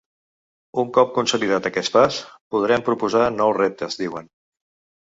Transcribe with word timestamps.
Un 0.83 0.87
cop 0.95 1.11
consolidat 1.17 1.69
aquest 1.71 1.95
pas, 1.99 2.19
podrem 2.57 2.89
proposar 2.89 3.31
nous 3.39 3.57
reptes, 3.63 4.01
diuen. 4.05 4.37